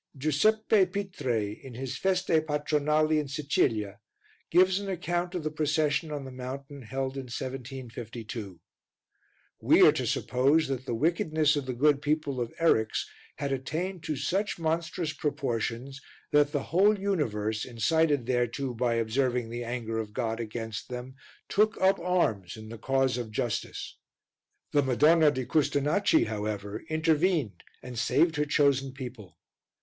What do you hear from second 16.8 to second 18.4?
universe, incited